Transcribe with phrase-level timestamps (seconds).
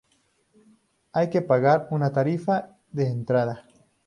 [1.13, 3.67] Hay que pagar una tarifa de entrada.